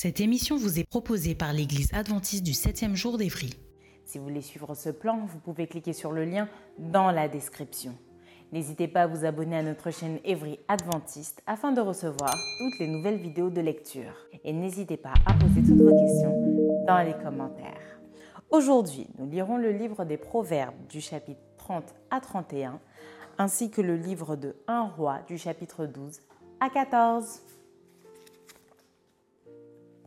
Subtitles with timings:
[0.00, 3.50] Cette émission vous est proposée par l'Église adventiste du 7e jour d'Évry.
[4.04, 6.48] Si vous voulez suivre ce plan, vous pouvez cliquer sur le lien
[6.78, 7.96] dans la description.
[8.52, 12.86] N'hésitez pas à vous abonner à notre chaîne Évry Adventiste afin de recevoir toutes les
[12.86, 14.14] nouvelles vidéos de lecture.
[14.44, 17.98] Et n'hésitez pas à poser toutes vos questions dans les commentaires.
[18.50, 22.78] Aujourd'hui, nous lirons le livre des Proverbes du chapitre 30 à 31
[23.36, 26.20] ainsi que le livre de 1 roi du chapitre 12
[26.60, 27.40] à 14.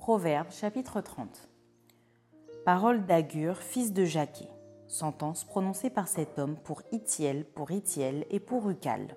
[0.01, 1.47] Proverbe chapitre 30
[2.65, 4.49] Parole d'Agur, fils de Jaquet.
[4.87, 9.15] Sentence prononcée par cet homme pour Itiel, pour Itiel et pour Ucal.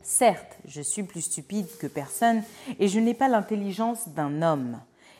[0.00, 2.44] Certes, je suis plus stupide que personne,
[2.78, 4.78] et je n'ai pas l'intelligence d'un homme,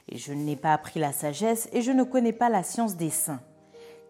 [0.08, 3.10] et je n'ai pas appris la sagesse, et je ne connais pas la science des
[3.10, 3.42] saints.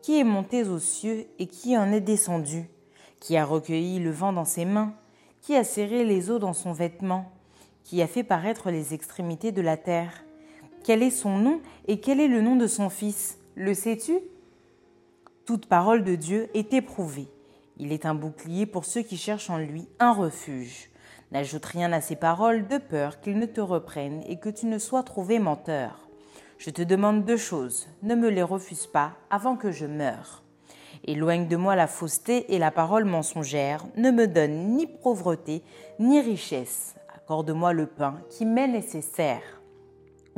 [0.03, 2.69] Qui est monté aux cieux et qui en est descendu?
[3.21, 4.93] Qui a recueilli le vent dans ses mains?
[5.41, 7.33] Qui a serré les eaux dans son vêtement?
[7.85, 10.25] Qui a fait paraître les extrémités de la terre?
[10.85, 13.39] Quel est son nom et quel est le nom de son fils?
[13.55, 14.19] Le sais-tu?
[15.45, 17.29] Toute parole de Dieu est éprouvée.
[17.79, 20.91] Il est un bouclier pour ceux qui cherchent en lui un refuge.
[21.31, 24.79] N'ajoute rien à ces paroles de peur qu'ils ne te reprennent et que tu ne
[24.79, 26.09] sois trouvé menteur.
[26.59, 30.43] Je te demande deux choses, ne me les refuse pas avant que je meure.
[31.05, 35.63] Éloigne de moi la fausseté et la parole mensongère, ne me donne ni pauvreté
[35.99, 36.97] ni richesse.
[37.15, 39.58] Accorde-moi le pain qui m'est nécessaire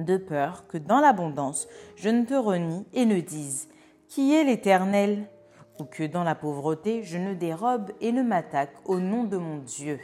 [0.04, 3.68] de peur que dans l'abondance je ne te renie et ne dise
[4.08, 5.28] Qui est l'Éternel?
[5.78, 9.58] ou que dans la pauvreté je ne dérobe et ne m'attaque au nom de mon
[9.58, 9.98] Dieu.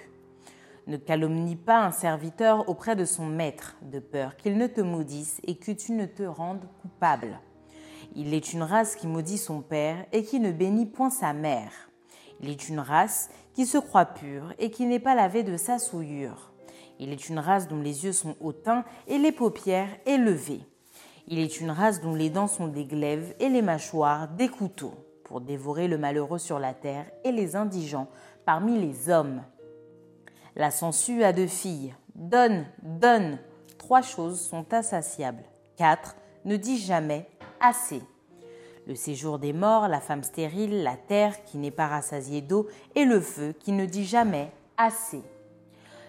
[0.87, 5.41] Ne calomnie pas un serviteur auprès de son maître, de peur qu'il ne te maudisse
[5.45, 7.41] et que tu ne te rendes coupable.
[8.15, 11.73] Il est une race qui maudit son père et qui ne bénit point sa mère.
[12.41, 15.79] Il est une race qui se croit pure et qui n'est pas lavée de sa
[15.79, 16.53] souillure.
[16.99, 20.63] Il est une race dont les yeux sont hautains et les paupières élevées.
[21.29, 24.95] Il est une race dont les dents sont des glaives et les mâchoires des couteaux,
[25.25, 28.09] pour dévorer le malheureux sur la terre et les indigents
[28.45, 29.43] parmi les hommes.
[30.55, 31.95] La sangsue a deux filles.
[32.15, 33.39] Donne, donne.
[33.77, 35.45] Trois choses sont insatiables.
[35.77, 37.29] Quatre, ne dis jamais
[37.61, 38.01] assez.
[38.87, 43.05] Le séjour des morts, la femme stérile, la terre qui n'est pas rassasiée d'eau et
[43.05, 45.23] le feu qui ne dit jamais assez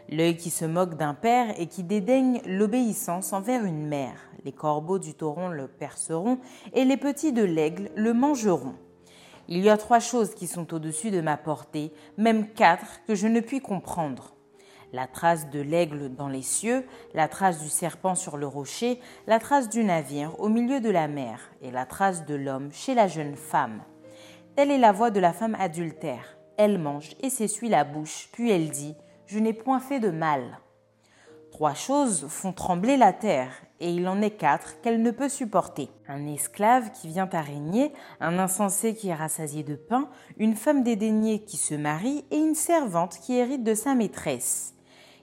[0.09, 4.19] l'œil qui se moque d'un père et qui dédaigne l'obéissance envers une mère.
[4.45, 6.39] Les corbeaux du tauron le perceront
[6.73, 8.75] et les petits de l'aigle le mangeront.
[9.49, 13.27] Il y a trois choses qui sont au-dessus de ma portée, même quatre que je
[13.27, 14.33] ne puis comprendre.
[14.93, 19.39] La trace de l'aigle dans les cieux, la trace du serpent sur le rocher, la
[19.39, 23.07] trace du navire au milieu de la mer, et la trace de l'homme chez la
[23.07, 23.81] jeune femme.
[24.55, 26.37] Telle est la voix de la femme adultère.
[26.57, 28.95] Elle mange et s'essuie la bouche, puis elle dit
[29.27, 30.59] je n'ai point fait de mal.
[31.51, 35.89] Trois choses font trembler la terre, et il en est quatre qu'elle ne peut supporter.
[36.07, 40.83] Un esclave qui vient à régner, un insensé qui est rassasié de pain, une femme
[40.83, 44.73] dédaignée qui se marie, et une servante qui hérite de sa maîtresse.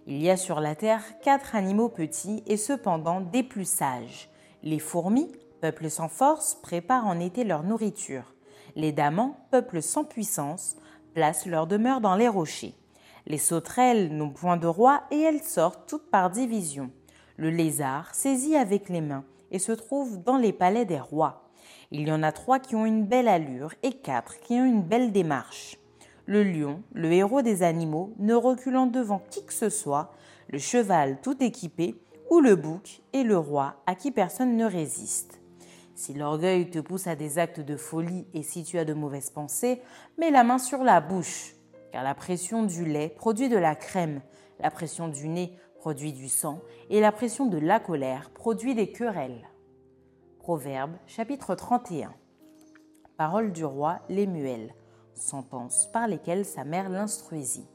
[0.07, 4.29] Il y a sur la terre quatre animaux petits et cependant des plus sages.
[4.63, 8.35] Les fourmis, peuple sans force, préparent en été leur nourriture.
[8.77, 10.77] Les damans, peuple sans puissance,
[11.15, 12.75] placent leur demeure dans les rochers.
[13.27, 16.91] Les sauterelles n'ont point de roi et elles sortent toutes par division.
[17.37, 21.49] Le lézard saisit avec les mains et se trouve dans les palais des rois.
[21.91, 24.83] Il y en a trois qui ont une belle allure et quatre qui ont une
[24.83, 25.79] belle démarche.
[26.27, 30.13] Le lion, le héros des animaux, ne reculant devant qui que ce soit,
[30.49, 31.95] le cheval tout équipé,
[32.31, 35.41] ou le bouc et le roi à qui personne ne résiste.
[35.95, 39.31] Si l'orgueil te pousse à des actes de folie et si tu as de mauvaises
[39.31, 39.81] pensées,
[40.19, 41.54] mets la main sur la bouche
[41.95, 44.21] car la pression du lait produit de la crème,
[44.59, 46.59] la pression du nez produit du sang,
[46.91, 49.49] et la pression de la colère produit des querelles.
[50.41, 52.13] Proverbe chapitre 31
[53.17, 54.75] Parole du roi Lémuel,
[55.15, 57.69] sentence par lesquelles sa mère l'instruisit.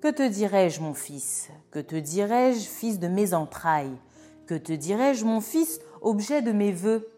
[0.00, 1.50] Que te dirais-je, mon fils?
[1.72, 3.98] Que te dirais-je, fils de mes entrailles?
[4.46, 7.10] Que te dirais-je, mon fils, objet de mes vœux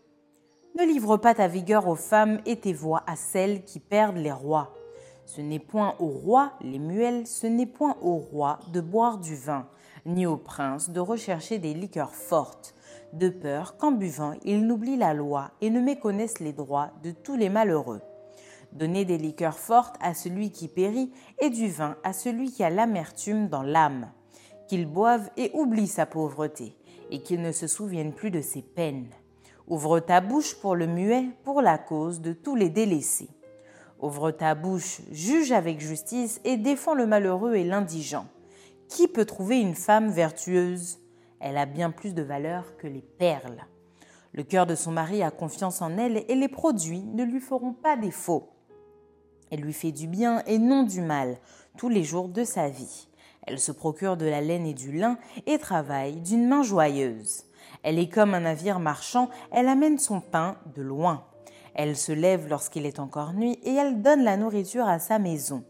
[0.78, 4.32] Ne livre pas ta vigueur aux femmes et tes voix à celles qui perdent les
[4.32, 4.74] rois.
[5.26, 9.34] Ce n'est point aux rois, les muelles, ce n'est point aux rois de boire du
[9.34, 9.66] vin,
[10.06, 12.74] ni aux princes de rechercher des liqueurs fortes,
[13.14, 17.36] de peur qu'en buvant ils n'oublient la loi et ne méconnaissent les droits de tous
[17.36, 18.02] les malheureux.
[18.72, 22.70] Donnez des liqueurs fortes à celui qui périt et du vin à celui qui a
[22.70, 24.10] l'amertume dans l'âme.
[24.66, 26.76] Qu'il boive et oublie sa pauvreté,
[27.10, 29.10] et qu'il ne se souvienne plus de ses peines.
[29.68, 33.30] Ouvre ta bouche pour le muet, pour la cause de tous les délaissés.
[34.04, 38.26] Ouvre ta bouche, juge avec justice et défends le malheureux et l'indigent.
[38.86, 40.98] Qui peut trouver une femme vertueuse?
[41.40, 43.64] Elle a bien plus de valeur que les perles.
[44.32, 47.72] Le cœur de son mari a confiance en elle et les produits ne lui feront
[47.72, 48.50] pas défaut.
[49.50, 51.38] Elle lui fait du bien et non du mal
[51.78, 53.08] tous les jours de sa vie.
[53.46, 55.16] Elle se procure de la laine et du lin
[55.46, 57.44] et travaille d'une main joyeuse.
[57.82, 61.24] Elle est comme un navire marchand, elle amène son pain de loin.
[61.74, 65.64] Elle se lève lorsqu'il est encore nuit et elle donne la nourriture à sa maison,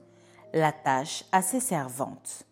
[0.53, 2.47] la tâche à ses servantes.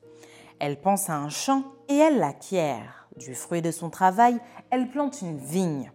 [0.59, 3.09] Elle pense à un champ et elle l'acquiert.
[3.17, 4.39] Du fruit de son travail,
[4.71, 5.93] elle plante une vigne.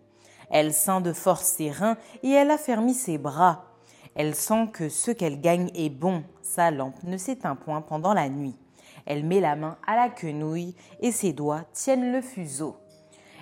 [0.51, 3.65] Elle ceint de force ses reins et elle affermit ses bras.
[4.15, 6.23] Elle sent que ce qu'elle gagne est bon.
[6.41, 8.55] Sa lampe ne s'éteint point pendant la nuit.
[9.05, 12.77] Elle met la main à la quenouille et ses doigts tiennent le fuseau.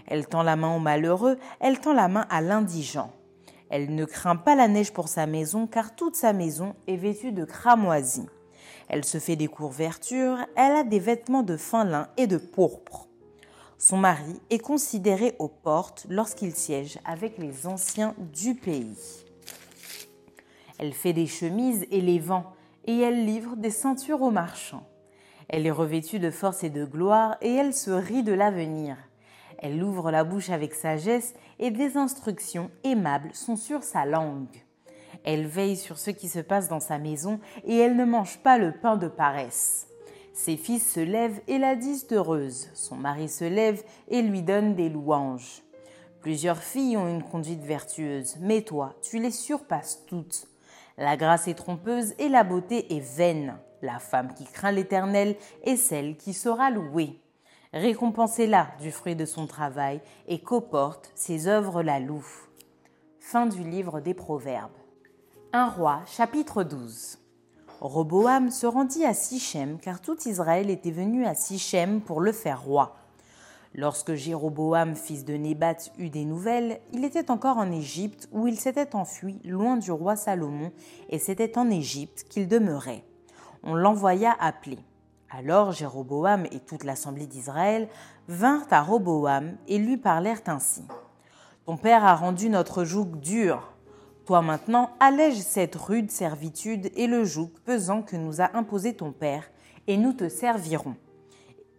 [0.08, 3.12] Elle tend la main au malheureux, elle tend la main à l'indigent.
[3.70, 7.32] Elle ne craint pas la neige pour sa maison, car toute sa maison est vêtue
[7.32, 8.28] de cramoisis.
[8.88, 13.08] Elle se fait des couvertures, elle a des vêtements de fin lin et de pourpre.
[13.78, 19.26] Son mari est considéré aux portes lorsqu'il siège avec les anciens du pays.
[20.78, 22.54] Elle fait des chemises et les vend,
[22.86, 24.88] et elle livre des ceintures aux marchands.
[25.48, 28.98] Elle est revêtue de force et de gloire, et elle se rit de l'avenir.
[29.60, 34.64] Elle ouvre la bouche avec sagesse, et des instructions aimables sont sur sa langue.
[35.24, 38.58] Elle veille sur ce qui se passe dans sa maison, et elle ne mange pas
[38.58, 39.88] le pain de paresse.
[40.34, 42.70] Ses fils se lèvent et la disent heureuse.
[42.74, 45.64] Son mari se lève et lui donne des louanges.
[46.20, 50.48] Plusieurs filles ont une conduite vertueuse, mais toi, tu les surpasses toutes.
[50.98, 53.58] La grâce est trompeuse et la beauté est vaine.
[53.82, 57.22] La femme qui craint l'Éternel est celle qui sera louée.
[57.76, 60.00] Récompensez-la du fruit de son travail
[60.30, 62.48] et qu'au-porte ses œuvres la louent.
[63.20, 64.72] Fin du livre des Proverbes.
[65.52, 67.20] Un roi, chapitre 12.
[67.82, 72.62] Roboam se rendit à Sichem car tout Israël était venu à Sichem pour le faire
[72.62, 72.96] roi.
[73.74, 78.58] Lorsque Jéroboam, fils de Nébat, eut des nouvelles, il était encore en Égypte où il
[78.58, 80.72] s'était enfui loin du roi Salomon,
[81.10, 83.04] et c'était en Égypte qu'il demeurait.
[83.64, 84.80] On l'envoya appeler.
[85.30, 87.90] Alors Jéroboam et toute l'assemblée d'Israël
[88.28, 90.84] vinrent à Roboam et lui parlèrent ainsi.
[91.66, 93.74] Ton père a rendu notre joug dur.
[94.26, 99.12] Toi maintenant, allège cette rude servitude et le joug pesant que nous a imposé ton
[99.12, 99.50] père,
[99.88, 100.96] et nous te servirons.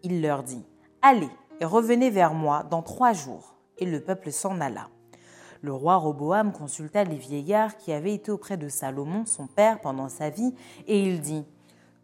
[0.03, 0.65] Il leur dit,
[1.03, 3.55] Allez, et revenez vers moi dans trois jours.
[3.79, 4.89] Et le peuple s'en alla.
[5.61, 10.09] Le roi Roboam consulta les vieillards qui avaient été auprès de Salomon, son père, pendant
[10.09, 10.55] sa vie,
[10.87, 11.45] et il dit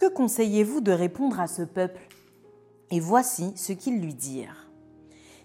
[0.02, 2.00] Que conseillez-vous de répondre à ce peuple?
[2.90, 4.69] Et voici ce qu'ils lui dirent.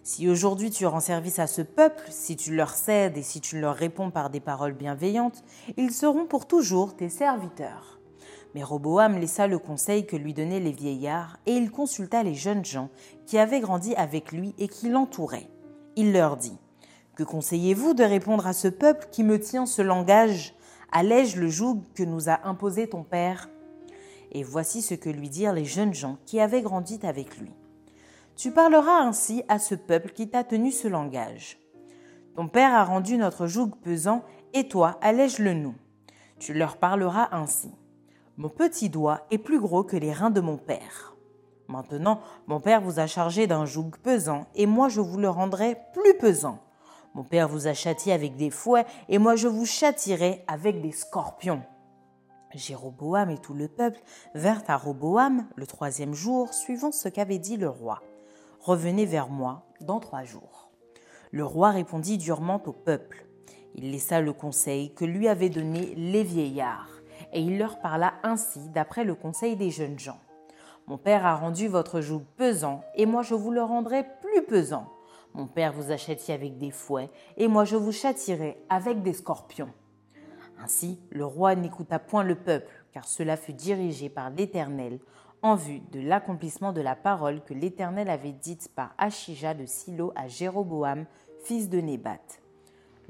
[0.01, 3.61] Si aujourd'hui tu rends service à ce peuple, si tu leur cèdes et si tu
[3.61, 5.43] leur réponds par des paroles bienveillantes,
[5.77, 7.99] ils seront pour toujours tes serviteurs.
[8.55, 12.65] Mais Roboam laissa le conseil que lui donnaient les vieillards, et il consulta les jeunes
[12.65, 12.89] gens
[13.27, 15.51] qui avaient grandi avec lui et qui l'entouraient.
[15.95, 16.57] Il leur dit
[17.13, 20.55] Que conseillez-vous de répondre à ce peuple qui me tient ce langage?
[20.91, 23.49] Allège le joug que nous a imposé ton père
[24.31, 27.51] Et voici ce que lui dirent les jeunes gens qui avaient grandi avec lui.
[28.36, 31.60] Tu parleras ainsi à ce peuple qui t'a tenu ce langage.
[32.36, 35.74] Ton père a rendu notre joug pesant, et toi, allège-le nous.
[36.38, 37.72] Tu leur parleras ainsi.
[38.38, 41.15] Mon petit doigt est plus gros que les reins de mon père.
[41.67, 45.77] Maintenant, mon père vous a chargé d'un joug pesant, et moi je vous le rendrai
[45.93, 46.60] plus pesant.
[47.15, 50.91] Mon père vous a châtié avec des fouets, et moi je vous châtierai avec des
[50.91, 51.63] scorpions.
[52.53, 53.99] Jéroboam et tout le peuple
[54.33, 58.01] vinrent à Roboam le troisième jour, suivant ce qu'avait dit le roi.
[58.59, 60.71] Revenez vers moi dans trois jours.
[61.31, 63.25] Le roi répondit durement au peuple.
[63.75, 66.97] Il laissa le conseil que lui avaient donné les vieillards
[67.33, 70.19] et il leur parla ainsi d'après le conseil des jeunes gens.
[70.87, 74.87] Mon père a rendu votre joug pesant, et moi je vous le rendrai plus pesant.
[75.33, 75.95] Mon père vous a
[76.31, 79.73] avec des fouets, et moi je vous châtierai avec des scorpions.
[80.63, 84.99] Ainsi, le roi n'écouta point le peuple, car cela fut dirigé par l'Éternel,
[85.41, 90.11] en vue de l'accomplissement de la parole que l'Éternel avait dite par Achija de Silo
[90.15, 91.05] à Jéroboam,
[91.43, 92.17] fils de Nébat.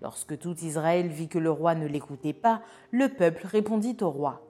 [0.01, 2.61] Lorsque tout Israël vit que le roi ne l'écoutait pas,
[2.91, 4.41] le peuple répondit au roi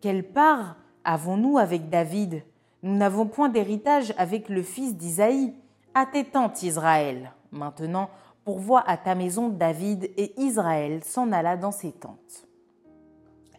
[0.00, 2.42] Quelle part avons-nous avec David?
[2.82, 5.54] Nous n'avons point d'héritage avec le fils d'Isaïe.
[5.94, 6.26] À tes
[6.62, 7.32] Israël.
[7.52, 8.10] Maintenant,
[8.46, 12.46] pourvois à ta maison David, et Israël s'en alla dans ses tentes.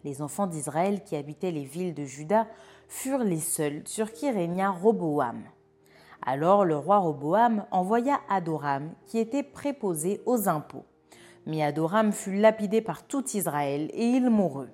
[0.06, 2.48] Les enfants d'Israël qui habitaient les villes de Juda
[2.88, 5.44] furent les seuls sur qui régna Roboam.
[6.25, 10.86] Alors le roi Roboam envoya Adoram, qui était préposé aux impôts.
[11.46, 14.72] Mais Adoram fut lapidé par tout Israël et il mourut.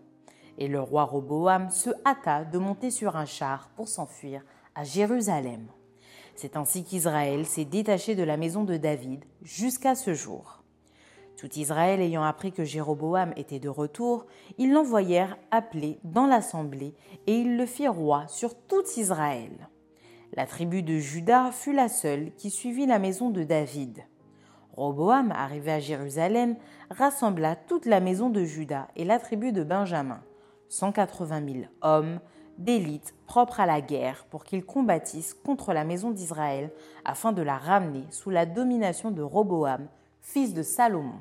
[0.60, 4.44] Et le roi Roboam se hâta de monter sur un char pour s'enfuir
[4.76, 5.70] à Jérusalem.
[6.36, 10.64] C'est ainsi qu'Israël s'est détaché de la maison de David jusqu'à ce jour.
[11.38, 14.26] Tout Israël ayant appris que Jéroboam était de retour,
[14.58, 16.96] ils l'envoyèrent appeler dans l'assemblée
[17.28, 19.70] et ils le firent roi sur tout Israël.
[20.36, 24.04] La tribu de Juda fut la seule qui suivit la maison de David.
[24.76, 26.56] Roboam, arrivé à Jérusalem,
[26.90, 30.22] rassembla toute la maison de Juda et la tribu de Benjamin,
[30.70, 32.20] 180 000 hommes
[32.58, 36.72] d'élite propres à la guerre pour qu'ils combattissent contre la maison d'Israël
[37.06, 39.88] afin de la ramener sous la domination de Roboam,
[40.22, 41.20] fils de Salomon.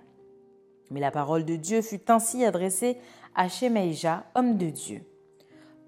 [0.90, 2.98] Mais la parole de Dieu fut ainsi adressée
[3.34, 5.02] à Shemaïja, homme de Dieu.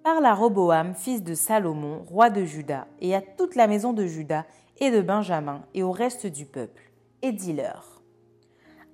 [0.03, 4.07] Parle à Roboam, fils de Salomon, roi de Juda, et à toute la maison de
[4.07, 4.45] Juda
[4.79, 6.91] et de Benjamin et au reste du peuple,
[7.23, 8.03] et dis-leur.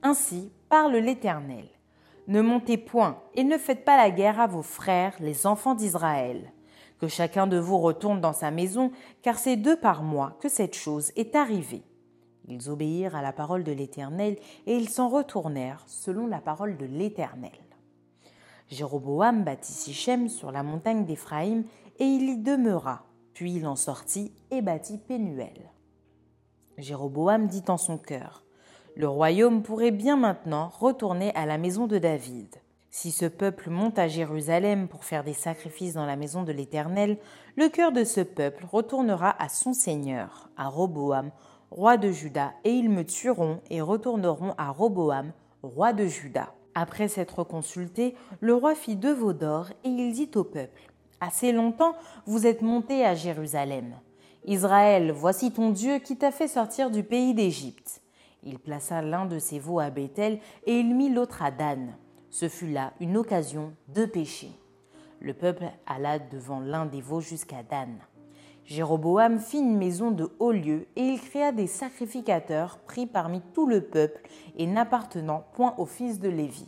[0.03, 1.67] Ainsi parle l'Éternel.
[2.31, 6.53] Ne montez point et ne faites pas la guerre à vos frères, les enfants d'Israël.
[7.01, 10.77] Que chacun de vous retourne dans sa maison, car c'est deux par mois que cette
[10.77, 11.83] chose est arrivée.
[12.47, 14.37] Ils obéirent à la parole de l'Éternel
[14.69, 17.51] et ils s'en retournèrent selon la parole de l'Éternel.
[18.69, 21.65] Jéroboam bâtit Sichem sur la montagne d'Éphraïm
[21.99, 23.07] et il y demeura.
[23.35, 25.69] Puis il en sortit et bâtit Pénuel.
[26.79, 28.45] Jéroboam dit en son cœur
[28.97, 32.57] Le royaume pourrait bien maintenant retourner à la maison de David.
[32.91, 37.19] Si ce peuple monte à Jérusalem pour faire des sacrifices dans la maison de l'Éternel,
[37.57, 41.31] le cœur de ce peuple retournera à son Seigneur, à Roboam,
[41.71, 45.33] roi de Juda, et ils me tueront et retourneront à Roboam,
[45.63, 46.53] roi de Juda.
[46.75, 51.53] Après s'être consulté, le roi fit deux veaux d'or et il dit au peuple Assez
[51.53, 51.95] longtemps
[52.27, 53.95] vous êtes monté à Jérusalem.
[54.47, 58.01] Israël, voici ton Dieu qui t'a fait sortir du pays d'Égypte.
[58.43, 61.95] Il plaça l'un de ses veaux à Bethel et il mit l'autre à Dan.
[62.31, 64.53] Ce fut là une occasion de pécher.
[65.21, 67.99] Le peuple alla devant l'un des veaux jusqu'à Dan.
[68.65, 73.67] Jéroboam fit une maison de haut lieu et il créa des sacrificateurs pris parmi tout
[73.67, 74.23] le peuple
[74.57, 76.67] et n'appartenant point au fils de Lévi.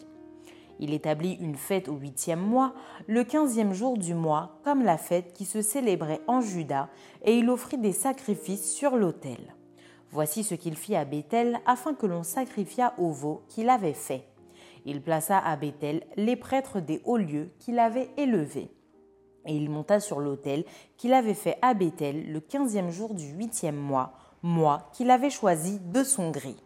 [0.81, 2.75] Il établit une fête au huitième mois,
[3.07, 6.89] le quinzième jour du mois, comme la fête qui se célébrait en Juda,
[7.25, 9.55] et il offrit des sacrifices sur l'autel.
[10.13, 14.29] Voici ce qu'il fit à Bethel afin que l'on sacrifiât au veau qu'il avait fait.
[14.85, 18.71] Il plaça à Bethel les prêtres des hauts lieux qu'il avait élevés.
[19.47, 20.65] Et il monta sur l'autel
[20.99, 25.81] qu'il avait fait à Bethel le quinzième jour du huitième mois, mois qu'il avait choisi
[25.81, 26.57] de son gré.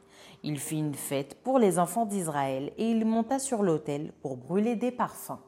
[0.42, 4.74] Il fit une fête pour les enfants d'Israël et il monta sur l'autel pour brûler
[4.74, 5.38] des parfums.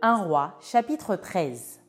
[0.00, 1.80] Un roi, chapitre 13.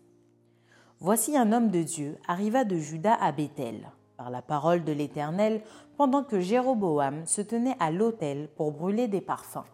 [1.00, 5.63] Voici un homme de Dieu arriva de Juda à Bethel, par la parole de l'Éternel,
[5.98, 9.66] pendant que Jéroboam se tenait à l'autel pour brûler des parfums.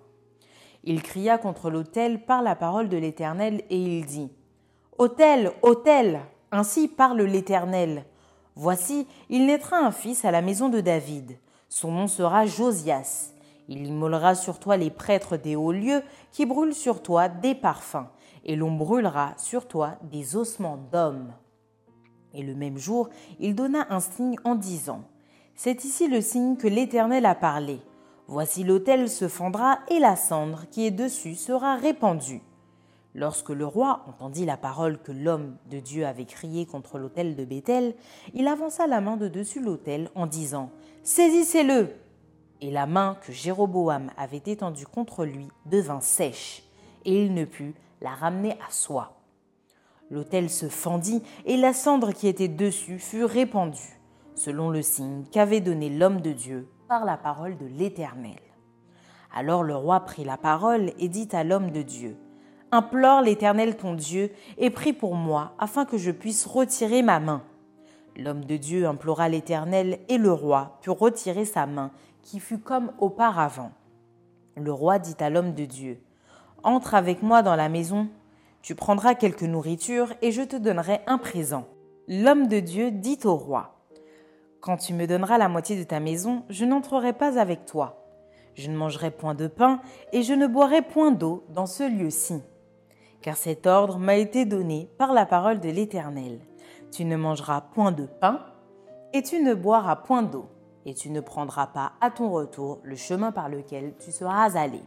[0.85, 4.31] Il cria contre l'autel par la parole de l'Éternel et il dit
[4.97, 6.21] Autel, autel,
[6.53, 8.05] ainsi parle l'Éternel.
[8.55, 11.37] Voici, il naîtra un fils à la maison de David.
[11.67, 13.33] Son nom sera Josias.
[13.67, 18.07] Il immolera sur toi les prêtres des hauts lieux qui brûlent sur toi des parfums,
[18.45, 21.33] et l'on brûlera sur toi des ossements d'hommes.
[22.37, 25.01] Et le même jour, il donna un signe en disant
[25.55, 27.79] C'est ici le signe que l'Éternel a parlé.
[28.27, 32.43] Voici l'autel se fendra et la cendre qui est dessus sera répandue.
[33.15, 37.43] Lorsque le roi entendit la parole que l'homme de Dieu avait criée contre l'autel de
[37.43, 37.95] Béthel,
[38.35, 40.69] il avança la main de dessus l'autel en disant
[41.01, 41.89] Saisissez-le
[42.61, 46.61] Et la main que Jéroboam avait étendue contre lui devint sèche,
[47.03, 49.16] et il ne put la ramener à soi.
[50.09, 53.99] L'autel se fendit, et la cendre qui était dessus fut répandue,
[54.35, 58.39] selon le signe qu'avait donné l'homme de Dieu par la parole de l'Éternel.
[59.33, 62.17] Alors le roi prit la parole et dit à l'homme de Dieu
[62.71, 67.41] Implore l'Éternel ton Dieu et prie pour moi afin que je puisse retirer ma main.
[68.17, 71.91] L'homme de Dieu implora l'Éternel et le roi put retirer sa main
[72.23, 73.71] qui fut comme auparavant.
[74.57, 76.01] Le roi dit à l'homme de Dieu,
[76.63, 78.09] Entre avec moi dans la maison.
[78.67, 81.67] Tu prendras quelque nourriture et je te donnerai un présent.
[82.09, 83.79] L'homme de Dieu dit au roi,
[84.59, 88.05] Quand tu me donneras la moitié de ta maison, je n'entrerai pas avec toi.
[88.55, 89.79] Je ne mangerai point de pain
[90.11, 92.41] et je ne boirai point d'eau dans ce lieu-ci.
[93.21, 96.41] Car cet ordre m'a été donné par la parole de l'Éternel.
[96.91, 98.41] Tu ne mangeras point de pain
[99.13, 100.49] et tu ne boiras point d'eau,
[100.85, 104.81] et tu ne prendras pas à ton retour le chemin par lequel tu seras allé.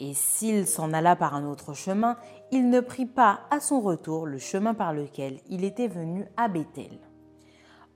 [0.00, 2.16] Et s'il s'en alla par un autre chemin,
[2.52, 6.48] il ne prit pas à son retour le chemin par lequel il était venu à
[6.48, 7.00] Béthel.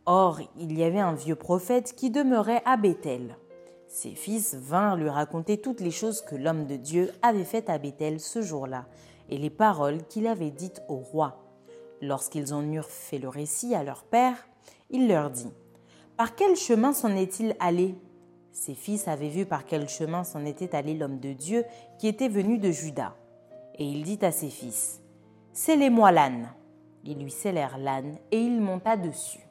[0.04, 3.36] Or, il y avait un vieux prophète qui demeurait à Béthel.
[3.86, 7.78] Ses fils vinrent lui raconter toutes les choses que l'homme de Dieu avait faites à
[7.78, 8.86] Béthel ce jour-là,
[9.28, 11.38] et les paroles qu'il avait dites au roi.
[12.00, 14.48] Lorsqu'ils en eurent fait le récit à leur père,
[14.90, 15.52] il leur dit
[16.16, 17.94] Par quel chemin s'en est-il allé?
[18.52, 21.64] Ses fils avaient vu par quel chemin s'en était allé l'homme de Dieu
[21.98, 23.16] qui était venu de Juda.
[23.76, 25.00] Et il dit à ses fils
[25.52, 26.52] Scellez-moi l'âne.
[27.04, 29.46] Ils lui scellèrent l'âne et il monta dessus.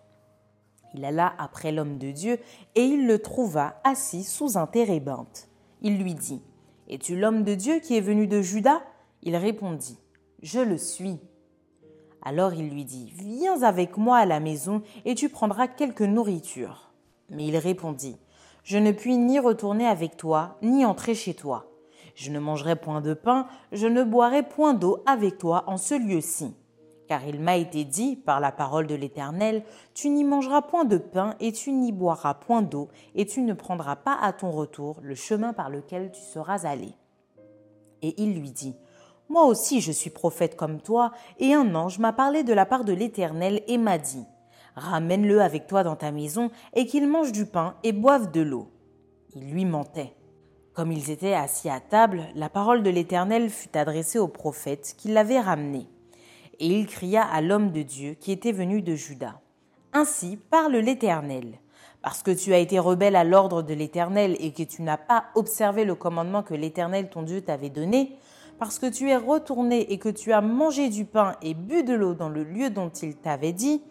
[0.94, 2.40] Il alla après l'homme de Dieu
[2.76, 5.50] et il le trouva assis sous un térébinthe.
[5.82, 6.42] Il lui dit
[6.88, 8.84] Es-tu l'homme de Dieu qui est venu de Juda?
[9.24, 9.98] Il répondit
[10.44, 11.20] Je le suis.
[12.22, 16.92] Alors il lui dit, Viens avec moi à la maison et tu prendras quelque nourriture.
[17.30, 18.18] Mais il répondit,
[18.64, 21.66] Je ne puis ni retourner avec toi, ni entrer chez toi.
[22.16, 25.96] Je ne mangerai point de pain, je ne boirai point d'eau avec toi en ce
[25.96, 26.54] lieu-ci.
[27.08, 29.64] Car il m'a été dit, par la parole de l'Éternel,
[29.94, 33.54] Tu n'y mangeras point de pain et tu n'y boiras point d'eau, et tu ne
[33.54, 36.94] prendras pas à ton retour le chemin par lequel tu seras allé.
[38.02, 38.76] Et il lui dit,
[39.28, 42.86] moi aussi je suis prophète comme toi, et un ange m'a parlé de la part
[42.86, 44.26] de l'Éternel et m'a dit,
[44.76, 48.70] Ramène-le avec toi dans ta maison, et qu'il mange du pain et boive de l'eau.
[49.36, 50.14] Il lui mentait.
[50.74, 55.10] Comme ils étaient assis à table, la parole de l'Éternel fut adressée au prophète qui
[55.10, 55.88] l'avait ramené.
[56.60, 59.42] Et il cria à l'homme de Dieu qui était venu de Juda.
[59.94, 61.60] Ainsi parle l'Éternel.
[62.02, 65.26] Parce que tu as été rebelle à l'ordre de l'Éternel et que tu n'as pas
[65.36, 68.18] observé le commandement que l'Éternel ton Dieu t'avait donné,
[68.58, 71.94] parce que tu es retourné et que tu as mangé du pain et bu de
[71.94, 73.84] l'eau dans le lieu dont il t'avait dit,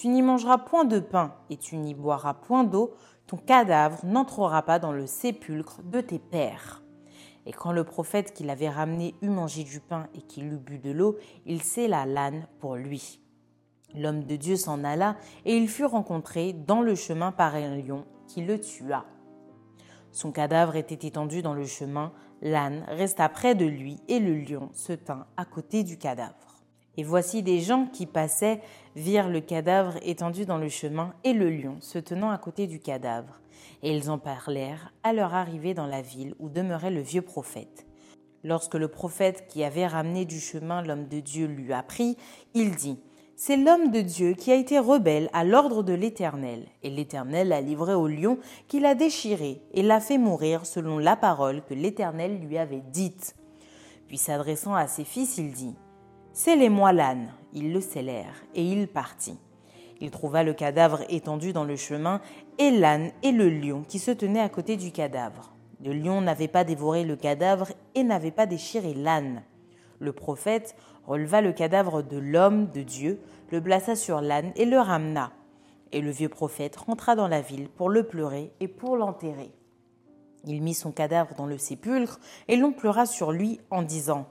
[0.00, 2.94] tu n'y mangeras point de pain et tu n'y boiras point d'eau,
[3.26, 6.84] ton cadavre n'entrera pas dans le sépulcre de tes pères.
[7.46, 10.78] Et quand le prophète qui l'avait ramené eut mangé du pain et qu'il eut bu
[10.78, 13.18] de l'eau, il scella l'âne pour lui.
[13.92, 18.04] L'homme de Dieu s'en alla et il fut rencontré dans le chemin par un lion
[18.28, 19.04] qui le tua.
[20.12, 24.68] Son cadavre était étendu dans le chemin, l'âne resta près de lui et le lion
[24.74, 26.47] se tint à côté du cadavre.
[26.98, 28.60] Et voici des gens qui passaient
[28.96, 32.80] virent le cadavre étendu dans le chemin et le lion se tenant à côté du
[32.80, 33.40] cadavre.
[33.84, 37.86] Et ils en parlèrent à leur arrivée dans la ville où demeurait le vieux prophète.
[38.42, 42.16] Lorsque le prophète qui avait ramené du chemin l'homme de Dieu lui apprit,
[42.54, 42.98] il dit
[43.36, 47.60] c'est l'homme de Dieu qui a été rebelle à l'ordre de l'Éternel, et l'Éternel l'a
[47.60, 52.40] livré au lion qui l'a déchiré et l'a fait mourir selon la parole que l'Éternel
[52.40, 53.36] lui avait dite.
[54.08, 55.76] Puis s'adressant à ses fils, il dit
[56.38, 57.32] Scellez-moi l'âne.
[57.52, 59.36] Ils le scellèrent, et il partit.
[60.00, 62.20] Il trouva le cadavre étendu dans le chemin,
[62.58, 65.52] et l'âne et le lion qui se tenaient à côté du cadavre.
[65.84, 69.42] Le lion n'avait pas dévoré le cadavre et n'avait pas déchiré l'âne.
[69.98, 70.76] Le prophète
[71.08, 73.18] releva le cadavre de l'homme de Dieu,
[73.50, 75.32] le plaça sur l'âne et le ramena.
[75.90, 79.50] Et le vieux prophète rentra dans la ville pour le pleurer et pour l'enterrer.
[80.44, 84.28] Il mit son cadavre dans le sépulcre et l'on pleura sur lui en disant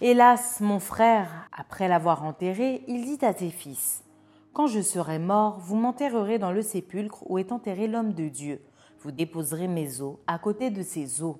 [0.00, 4.04] Hélas, mon frère, après l'avoir enterré, il dit à ses fils
[4.52, 8.62] Quand je serai mort, vous m'enterrerez dans le sépulcre où est enterré l'homme de Dieu.
[9.00, 11.36] Vous déposerez mes os à côté de ses os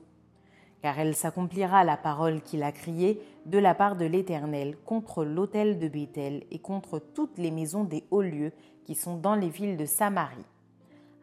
[0.83, 5.79] car elle s'accomplira la parole qu'il a criée de la part de l'Éternel contre l'autel
[5.79, 8.53] de Béthel et contre toutes les maisons des hauts lieux
[8.85, 10.45] qui sont dans les villes de Samarie.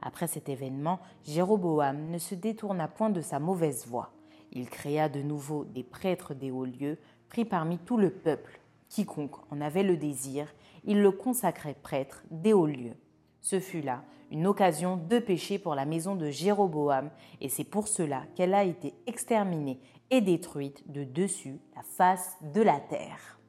[0.02, 4.12] Après cet événement, Jéroboam ne se détourna point de sa mauvaise voie.
[4.52, 6.98] Il créa de nouveau des prêtres des hauts lieux,
[7.30, 8.60] pris parmi tout le peuple.
[8.90, 10.48] Quiconque en avait le désir,
[10.84, 12.96] il le consacrait prêtre des hauts lieux.
[13.42, 17.10] Ce fut là une occasion de pécher pour la maison de Jéroboam,
[17.42, 22.62] et c'est pour cela qu'elle a été exterminée et détruite de dessus la face de
[22.62, 23.40] la terre.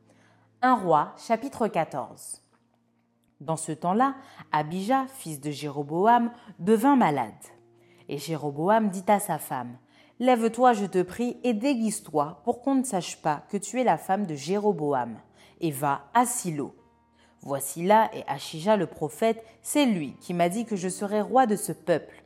[0.63, 2.43] Un roi, chapitre 14.
[3.41, 4.15] Dans ce temps-là,
[4.53, 7.33] Abijah, fils de Jéroboam, devint malade.
[8.09, 9.77] Et Jéroboam dit à sa femme,
[10.19, 13.99] Lève-toi, je te prie, et déguise-toi, pour qu'on ne sache pas que tu es la
[13.99, 15.17] femme de Jéroboam,
[15.61, 16.75] et va à Silo.
[17.43, 21.47] Voici là et Achija le prophète, c'est lui qui m'a dit que je serai roi
[21.47, 22.25] de ce peuple.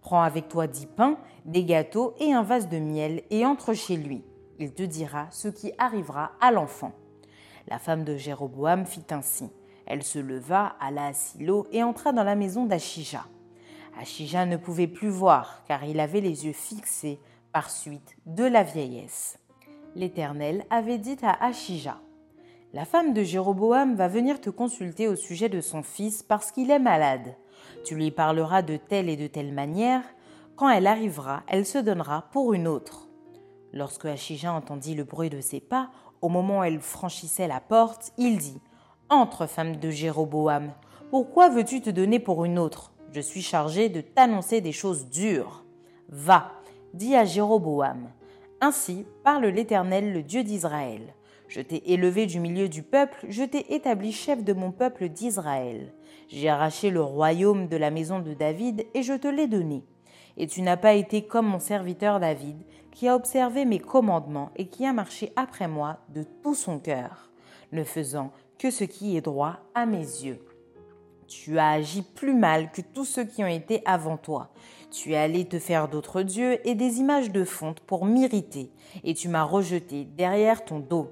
[0.00, 3.96] Prends avec toi dix pains, des gâteaux et un vase de miel et entre chez
[3.96, 4.24] lui.
[4.58, 6.92] Il te dira ce qui arrivera à l'enfant.
[7.68, 9.50] La femme de Jéroboam fit ainsi.
[9.86, 13.26] Elle se leva, alla à Silo et entra dans la maison d'Achija.
[14.00, 17.20] Achija ne pouvait plus voir, car il avait les yeux fixés
[17.52, 19.38] par suite de la vieillesse.
[19.94, 22.00] L'Éternel avait dit à Achija
[22.72, 26.70] La femme de Jéroboam va venir te consulter au sujet de son fils parce qu'il
[26.70, 27.36] est malade.
[27.84, 30.02] Tu lui parleras de telle et de telle manière.
[30.56, 33.08] Quand elle arrivera, elle se donnera pour une autre.
[33.72, 38.12] Lorsque Achija entendit le bruit de ses pas, au moment où elle franchissait la porte,
[38.18, 38.60] il dit
[39.08, 40.72] Entre, femme de Jéroboam,
[41.10, 42.93] pourquoi veux-tu te donner pour une autre?
[43.14, 45.62] Je suis chargé de t'annoncer des choses dures.
[46.08, 46.50] Va,
[46.94, 48.10] dis à Jéroboam
[48.60, 51.14] Ainsi parle l'Éternel, le Dieu d'Israël.
[51.46, 55.94] Je t'ai élevé du milieu du peuple, je t'ai établi chef de mon peuple d'Israël.
[56.26, 59.84] J'ai arraché le royaume de la maison de David et je te l'ai donné.
[60.36, 62.56] Et tu n'as pas été comme mon serviteur David,
[62.90, 67.30] qui a observé mes commandements et qui a marché après moi de tout son cœur,
[67.70, 70.40] ne faisant que ce qui est droit à mes yeux.
[71.26, 74.50] Tu as agi plus mal que tous ceux qui ont été avant toi.
[74.90, 78.70] Tu es allé te faire d'autres dieux et des images de fonte pour m'irriter,
[79.02, 81.10] et tu m'as rejeté derrière ton dos.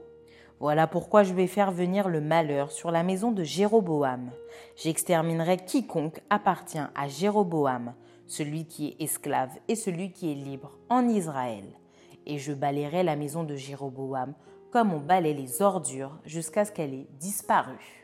[0.60, 4.30] Voilà pourquoi je vais faire venir le malheur sur la maison de Jéroboam.
[4.76, 7.94] J'exterminerai quiconque appartient à Jéroboam,
[8.28, 11.64] celui qui est esclave et celui qui est libre en Israël.
[12.26, 14.34] Et je balayerai la maison de Jéroboam
[14.72, 18.01] comme on balaie les ordures jusqu'à ce qu'elle ait disparu.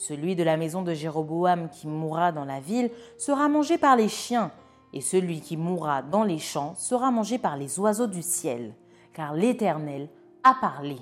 [0.00, 4.08] Celui de la maison de Jéroboam qui mourra dans la ville sera mangé par les
[4.08, 4.50] chiens,
[4.94, 8.72] et celui qui mourra dans les champs sera mangé par les oiseaux du ciel,
[9.12, 10.08] car l'Éternel
[10.42, 10.96] a parlé.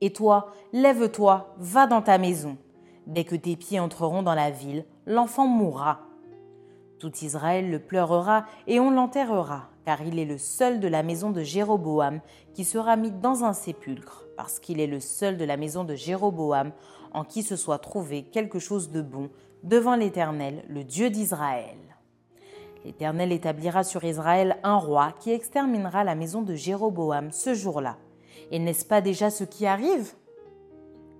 [0.00, 2.56] Et toi, lève-toi, va dans ta maison.
[3.06, 6.00] Dès que tes pieds entreront dans la ville, l'enfant mourra.
[6.98, 11.30] Tout Israël le pleurera et on l'enterrera, car il est le seul de la maison
[11.30, 12.20] de Jéroboam
[12.54, 15.94] qui sera mis dans un sépulcre, parce qu'il est le seul de la maison de
[15.94, 16.72] Jéroboam
[17.14, 19.30] en qui se soit trouvé quelque chose de bon
[19.62, 21.78] devant l'Éternel, le Dieu d'Israël.
[22.84, 27.96] L'Éternel établira sur Israël un roi qui exterminera la maison de Jéroboam ce jour-là.
[28.50, 30.14] Et n'est-ce pas déjà ce qui arrive?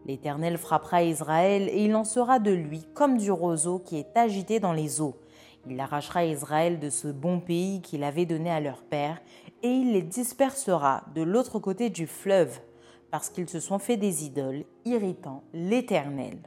[0.06, 4.72] L'Éternel frappera Israël et il lancera de lui comme du roseau qui est agité dans
[4.72, 5.14] les eaux.
[5.68, 9.20] Il arrachera Israël de ce bon pays qu'il avait donné à leur père
[9.62, 12.60] et il les dispersera de l'autre côté du fleuve
[13.10, 16.38] parce qu'ils se sont fait des idoles, irritant l'Éternel.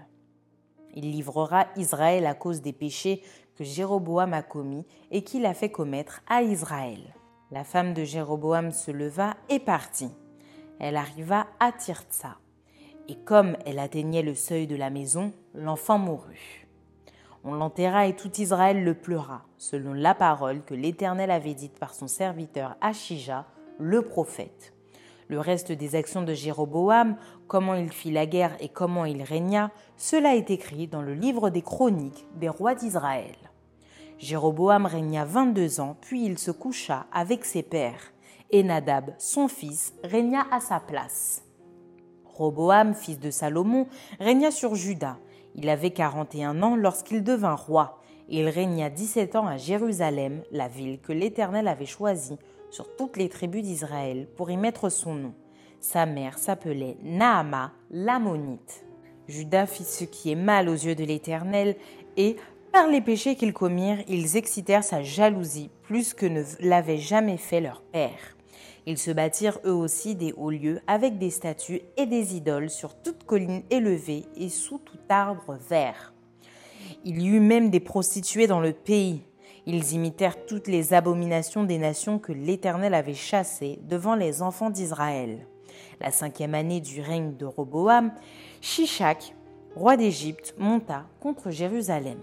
[0.94, 3.22] Il livrera Israël à cause des péchés
[3.56, 7.14] que Jéroboam a commis et qu'il a fait commettre à Israël.
[7.52, 10.12] La femme de Jéroboam se leva et partit.
[10.80, 12.38] Elle arriva à Tirtsa.
[13.08, 16.69] Et comme elle atteignait le seuil de la maison, l'enfant mourut.
[17.44, 21.94] On l'enterra et tout Israël le pleura, selon la parole que l'Éternel avait dite par
[21.94, 23.46] son serviteur Achija,
[23.78, 24.74] le prophète.
[25.30, 27.16] Le reste des actions de Jéroboam,
[27.48, 31.50] comment il fit la guerre et comment il régna, cela est écrit dans le livre
[31.50, 33.36] des chroniques des rois d'Israël.
[34.18, 38.12] Jéroboam régna vingt-deux ans, puis il se coucha avec ses pères,
[38.52, 41.44] et Nadab, son fils, régna à sa place.
[42.26, 43.88] Roboam, fils de Salomon,
[44.20, 45.18] régna sur Juda.
[45.62, 49.58] Il avait quarante et un ans lorsqu'il devint roi, et il régna dix-sept ans à
[49.58, 52.38] Jérusalem, la ville que l'Éternel avait choisie
[52.70, 55.34] sur toutes les tribus d'Israël pour y mettre son nom.
[55.82, 58.86] Sa mère s'appelait Naama l'Ammonite.
[59.28, 61.76] Judas fit ce qui est mal aux yeux de l'Éternel,
[62.16, 62.38] et,
[62.72, 67.60] par les péchés qu'ils commirent, ils excitèrent sa jalousie plus que ne l'avait jamais fait
[67.60, 68.38] leur père.
[68.90, 72.96] Ils se bâtirent eux aussi des hauts lieux avec des statues et des idoles sur
[72.96, 76.12] toute colline élevée et sous tout arbre vert.
[77.06, 79.22] Il y eut même des prostituées dans le pays.
[79.68, 85.46] Ils imitèrent toutes les abominations des nations que l'Éternel avait chassées devant les enfants d'Israël.
[86.02, 88.12] La cinquième année du règne de Roboam,
[88.60, 89.36] Shishak,
[89.76, 92.18] roi d'Égypte, monta contre Jérusalem.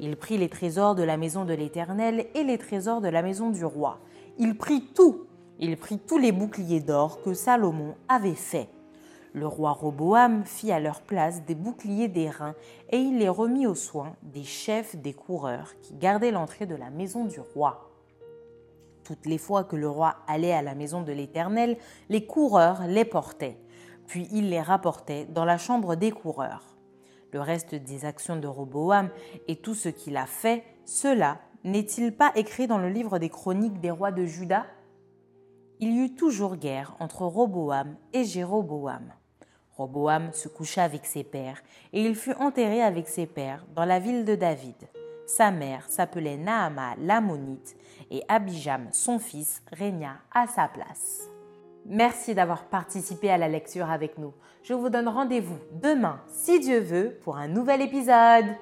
[0.00, 3.50] Il prit les trésors de la maison de l'Éternel et les trésors de la maison
[3.50, 4.00] du roi.
[4.36, 5.28] Il prit tout.
[5.64, 8.68] Il prit tous les boucliers d'or que Salomon avait faits.
[9.32, 12.56] Le roi Roboam fit à leur place des boucliers d'airain
[12.90, 16.90] et il les remit aux soins des chefs des coureurs qui gardaient l'entrée de la
[16.90, 17.92] maison du roi.
[19.04, 23.04] Toutes les fois que le roi allait à la maison de l'Éternel, les coureurs les
[23.04, 23.56] portaient,
[24.08, 26.76] puis il les rapportait dans la chambre des coureurs.
[27.30, 29.10] Le reste des actions de Roboam
[29.46, 33.80] et tout ce qu'il a fait, cela n'est-il pas écrit dans le livre des chroniques
[33.80, 34.66] des rois de Juda?
[35.82, 39.02] Il y eut toujours guerre entre Roboam et Jéroboam.
[39.76, 41.60] Roboam se coucha avec ses pères,
[41.92, 44.76] et il fut enterré avec ses pères dans la ville de David.
[45.26, 47.74] Sa mère s'appelait Naama l'Ammonite,
[48.12, 51.28] et Abijam, son fils, régna à sa place.
[51.84, 54.34] Merci d'avoir participé à la lecture avec nous.
[54.62, 58.54] Je vous donne rendez-vous demain, si Dieu veut, pour un nouvel épisode.